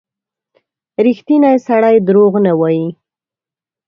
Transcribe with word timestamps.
•ریښتینی 1.05 1.53
سړی 1.67 1.95
دروغ 2.07 2.33
نه 2.45 2.53
وايي. 2.59 2.87